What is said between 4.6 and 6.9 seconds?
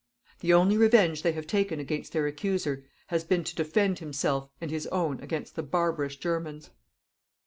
his own against the barbarous Germans.